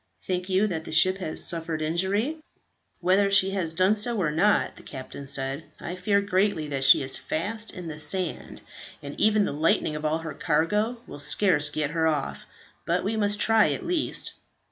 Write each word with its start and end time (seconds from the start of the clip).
"Think 0.23 0.49
you 0.49 0.65
that 0.65 0.83
the 0.83 0.91
ship 0.91 1.19
has 1.19 1.43
suffered 1.45 1.79
injury?" 1.79 2.39
"Whether 3.01 3.29
she 3.29 3.51
has 3.51 3.75
done 3.75 3.95
so 3.95 4.17
or 4.17 4.31
not," 4.31 4.75
the 4.77 4.81
captain 4.81 5.27
said, 5.27 5.63
"I 5.79 5.95
fear 5.95 6.21
greatly 6.21 6.67
that 6.69 6.83
she 6.85 7.03
is 7.03 7.17
fast 7.17 7.71
in 7.75 7.87
the 7.87 7.99
sand, 7.99 8.61
and 9.03 9.13
even 9.19 9.45
the 9.45 9.51
lightening 9.51 9.95
of 9.95 10.03
all 10.03 10.17
her 10.17 10.33
cargo 10.33 10.97
will 11.05 11.19
scarce 11.19 11.69
get 11.69 11.91
her 11.91 12.07
off; 12.07 12.47
but 12.83 13.03
we 13.03 13.15
must 13.15 13.39
try 13.39 13.73
at 13.73 13.85
least." 13.85 14.33